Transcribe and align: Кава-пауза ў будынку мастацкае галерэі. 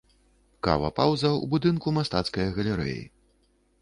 Кава-пауза 0.67 1.29
ў 1.29 1.51
будынку 1.53 1.87
мастацкае 1.99 2.47
галерэі. 2.57 3.01